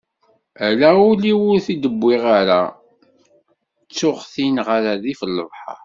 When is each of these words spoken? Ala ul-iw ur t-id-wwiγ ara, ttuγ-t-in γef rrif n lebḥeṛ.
Ala 0.67 0.89
ul-iw 1.09 1.39
ur 1.51 1.59
t-id-wwiγ 1.65 2.23
ara, 2.39 2.61
ttuγ-t-in 3.89 4.57
γef 4.65 4.69
rrif 4.95 5.21
n 5.25 5.31
lebḥeṛ. 5.37 5.79